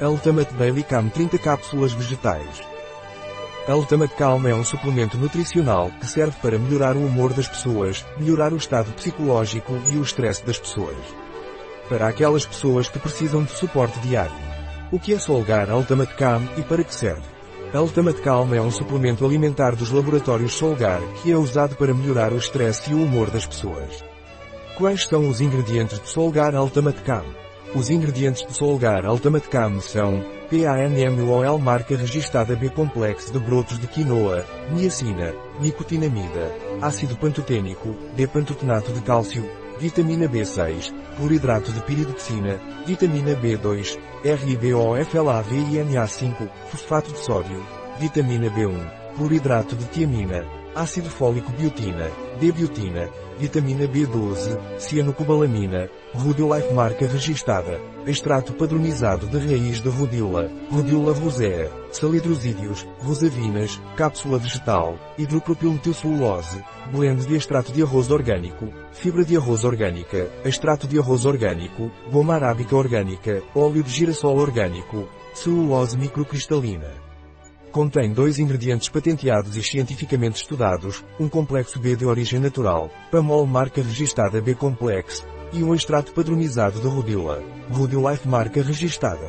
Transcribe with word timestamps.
Ultimate 0.00 0.52
Daily 0.54 0.82
Calm 0.82 1.08
30 1.08 1.38
cápsulas 1.38 1.92
vegetais. 1.92 2.60
Ultimate 3.68 4.12
Calm 4.16 4.44
é 4.44 4.52
um 4.52 4.64
suplemento 4.64 5.16
nutricional 5.16 5.88
que 6.00 6.06
serve 6.08 6.36
para 6.42 6.58
melhorar 6.58 6.96
o 6.96 7.06
humor 7.06 7.32
das 7.32 7.46
pessoas, 7.46 8.04
melhorar 8.18 8.52
o 8.52 8.56
estado 8.56 8.90
psicológico 8.92 9.72
e 9.92 9.96
o 9.96 10.02
estresse 10.02 10.44
das 10.44 10.58
pessoas. 10.58 10.96
Para 11.88 12.08
aquelas 12.08 12.44
pessoas 12.44 12.88
que 12.88 12.98
precisam 12.98 13.44
de 13.44 13.52
suporte 13.52 13.96
diário. 14.00 14.34
O 14.90 14.98
que 14.98 15.14
é 15.14 15.18
Solgar 15.18 15.70
Ultimate 15.70 16.14
Calm 16.14 16.42
e 16.56 16.62
para 16.62 16.82
que 16.82 16.94
serve? 16.94 17.22
Ultimate 17.72 18.20
Calm 18.20 18.52
é 18.52 18.60
um 18.60 18.72
suplemento 18.72 19.24
alimentar 19.24 19.76
dos 19.76 19.92
laboratórios 19.92 20.54
Solgar 20.54 21.00
que 21.22 21.30
é 21.30 21.36
usado 21.36 21.76
para 21.76 21.94
melhorar 21.94 22.32
o 22.32 22.38
estresse 22.38 22.90
e 22.90 22.94
o 22.94 23.04
humor 23.04 23.30
das 23.30 23.46
pessoas. 23.46 24.04
Quais 24.76 25.06
são 25.06 25.28
os 25.28 25.40
ingredientes 25.40 26.00
de 26.00 26.08
Solgar 26.08 26.52
Ultimate 26.56 27.00
Calm? 27.02 27.44
Os 27.74 27.90
ingredientes 27.90 28.46
de 28.46 28.54
Solgar 28.54 29.04
Ultimate 29.04 29.48
Cam 29.48 29.80
são 29.80 30.24
PANMOL 30.48 31.58
marca 31.58 31.96
registada 31.96 32.54
B-complexo 32.54 33.32
de 33.32 33.40
brotos 33.40 33.80
de 33.80 33.88
quinoa, 33.88 34.46
niacina, 34.70 35.34
nicotinamida, 35.60 36.52
ácido 36.80 37.16
pantotênico, 37.16 37.96
D-pantotenato 38.14 38.92
de 38.92 39.00
cálcio, 39.00 39.44
vitamina 39.80 40.28
B6, 40.28 40.94
cloridrato 41.16 41.72
de 41.72 41.80
piridoxina, 41.80 42.60
vitamina 42.86 43.34
B2, 43.34 43.98
RIBOFLAV 44.22 45.52
e 45.52 45.78
NA5, 45.78 46.48
fosfato 46.68 47.10
de 47.10 47.18
sódio, 47.18 47.60
vitamina 47.98 48.48
B1, 48.50 49.16
cloridrato 49.16 49.74
de 49.74 49.84
tiamina, 49.86 50.46
ácido 50.74 51.08
fólico 51.08 51.52
biotina, 51.52 52.10
D-biotina, 52.40 53.08
vitamina 53.38 53.86
B12, 53.86 54.78
cianocobalamina, 54.78 55.88
Rhodiolife 56.14 56.72
marca 56.72 57.06
registada, 57.06 57.80
extrato 58.06 58.52
padronizado 58.52 59.26
de 59.26 59.38
raiz 59.38 59.80
de 59.80 59.88
rodiola, 59.88 60.48
rodiola 60.70 61.12
rosea, 61.12 61.68
salidrosídeos, 61.90 62.86
rosavinas, 63.02 63.80
cápsula 63.96 64.38
vegetal, 64.38 64.96
hidropropilmetilcelulose, 65.18 66.62
blend 66.92 67.26
de 67.26 67.34
extrato 67.34 67.72
de 67.72 67.82
arroz 67.82 68.10
orgânico, 68.10 68.68
fibra 68.92 69.24
de 69.24 69.36
arroz 69.36 69.64
orgânica, 69.64 70.28
extrato 70.44 70.86
de 70.86 70.98
arroz 70.98 71.24
orgânico, 71.24 71.90
goma 72.10 72.34
arábica 72.34 72.76
orgânica, 72.76 73.42
óleo 73.54 73.82
de 73.82 73.90
girassol 73.90 74.38
orgânico, 74.38 75.08
celulose 75.34 75.96
microcristalina. 75.96 77.13
Contém 77.74 78.12
dois 78.12 78.38
ingredientes 78.38 78.88
patenteados 78.88 79.56
e 79.56 79.62
cientificamente 79.64 80.36
estudados, 80.36 81.04
um 81.18 81.28
complexo 81.28 81.76
B 81.80 81.96
de 81.96 82.06
origem 82.06 82.38
natural, 82.38 82.88
Pamol 83.10 83.44
marca 83.48 83.82
registada 83.82 84.40
B-complex, 84.40 85.26
e 85.52 85.60
um 85.64 85.74
extrato 85.74 86.12
padronizado 86.12 86.78
de 86.78 86.86
Rodila, 86.86 87.42
Rodilife 87.68 88.28
marca 88.28 88.62
registada. 88.62 89.28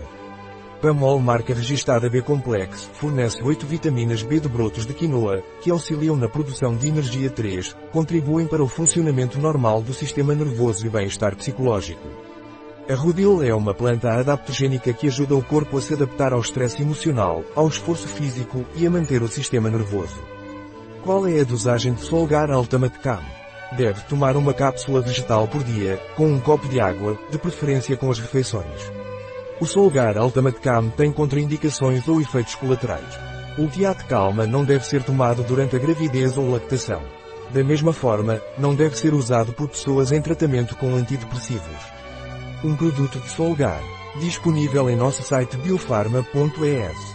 Pamol 0.79 1.19
marca 1.19 1.55
registada 1.55 2.07
B-complex 2.07 2.87
fornece 2.93 3.41
8 3.41 3.65
vitaminas 3.65 4.21
B 4.21 4.39
de 4.39 4.47
brotos 4.47 4.85
de 4.85 4.93
quinoa, 4.93 5.41
que 5.59 5.71
auxiliam 5.71 6.15
na 6.15 6.29
produção 6.29 6.75
de 6.75 6.87
energia 6.87 7.31
3, 7.31 7.75
contribuem 7.91 8.45
para 8.45 8.63
o 8.63 8.67
funcionamento 8.67 9.39
normal 9.39 9.81
do 9.81 9.91
sistema 9.91 10.35
nervoso 10.35 10.85
e 10.85 10.89
bem-estar 10.91 11.35
psicológico. 11.35 12.34
A 12.87 12.93
Rudil 12.93 13.41
é 13.41 13.51
uma 13.51 13.73
planta 13.73 14.11
adaptogênica 14.11 14.93
que 14.93 15.07
ajuda 15.07 15.35
o 15.35 15.41
corpo 15.41 15.75
a 15.75 15.81
se 15.81 15.95
adaptar 15.95 16.31
ao 16.31 16.39
estresse 16.39 16.83
emocional, 16.83 17.43
ao 17.55 17.67
esforço 17.67 18.07
físico 18.07 18.63
e 18.75 18.85
a 18.85 18.91
manter 18.91 19.23
o 19.23 19.27
sistema 19.27 19.71
nervoso. 19.71 20.21
Qual 21.03 21.25
é 21.25 21.39
a 21.39 21.43
dosagem 21.43 21.93
de 21.93 22.01
Solgar 22.01 22.51
Ultimate 22.51 22.99
Cam? 22.99 23.23
Deve 23.75 24.01
tomar 24.01 24.37
uma 24.37 24.53
cápsula 24.53 25.01
vegetal 25.01 25.47
por 25.47 25.63
dia, 25.63 25.99
com 26.15 26.27
um 26.27 26.39
copo 26.39 26.67
de 26.67 26.79
água, 26.79 27.17
de 27.31 27.39
preferência 27.39 27.97
com 27.97 28.11
as 28.11 28.19
refeições. 28.19 28.91
O 29.59 29.65
Solgar 29.65 30.15
Ultimate 30.19 30.59
Cam 30.59 30.89
tem 30.89 31.11
contraindicações 31.11 32.07
ou 32.07 32.21
efeitos 32.21 32.53
colaterais. 32.53 33.19
O 33.57 33.65
Tiate 33.65 34.05
Calma 34.05 34.45
não 34.45 34.63
deve 34.63 34.85
ser 34.85 35.01
tomado 35.01 35.41
durante 35.41 35.75
a 35.75 35.79
gravidez 35.79 36.37
ou 36.37 36.51
lactação. 36.51 37.01
Da 37.51 37.63
mesma 37.63 37.93
forma, 37.93 38.39
não 38.59 38.75
deve 38.75 38.95
ser 38.95 39.11
usado 39.15 39.53
por 39.53 39.69
pessoas 39.69 40.11
em 40.11 40.21
tratamento 40.21 40.75
com 40.75 40.93
antidepressivos. 40.93 41.94
Um 42.63 42.75
produto 42.75 43.19
de 43.19 43.29
Solgar. 43.29 43.81
Disponível 44.19 44.89
em 44.89 44.95
nosso 44.95 45.21
site 45.23 45.57
biofarma.es. 45.57 47.14